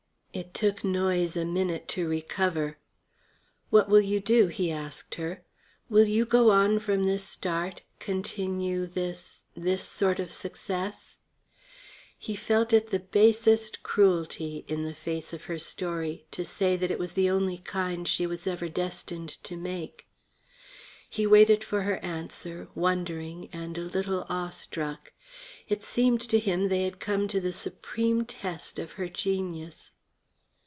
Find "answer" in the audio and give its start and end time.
21.97-22.69